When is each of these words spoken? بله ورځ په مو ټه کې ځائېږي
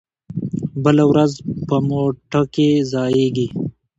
بله 0.83 1.03
ورځ 1.11 1.31
په 1.67 1.75
مو 1.87 2.01
ټه 2.31 2.41
کې 2.53 2.67
ځائېږي 2.91 3.47